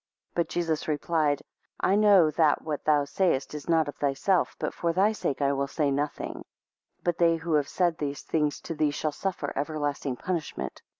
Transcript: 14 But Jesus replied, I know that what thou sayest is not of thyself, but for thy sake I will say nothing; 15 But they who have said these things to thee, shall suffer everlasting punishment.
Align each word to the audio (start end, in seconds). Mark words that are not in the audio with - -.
14 0.33 0.33
But 0.33 0.49
Jesus 0.49 0.87
replied, 0.87 1.43
I 1.79 1.95
know 1.95 2.31
that 2.31 2.63
what 2.63 2.85
thou 2.85 3.05
sayest 3.05 3.53
is 3.53 3.69
not 3.69 3.87
of 3.87 3.95
thyself, 3.97 4.55
but 4.57 4.73
for 4.73 4.91
thy 4.93 5.11
sake 5.11 5.43
I 5.43 5.53
will 5.53 5.67
say 5.67 5.91
nothing; 5.91 6.37
15 7.03 7.03
But 7.03 7.19
they 7.19 7.35
who 7.35 7.53
have 7.53 7.67
said 7.69 7.99
these 7.99 8.23
things 8.23 8.59
to 8.61 8.73
thee, 8.73 8.89
shall 8.89 9.11
suffer 9.11 9.53
everlasting 9.55 10.15
punishment. 10.15 10.81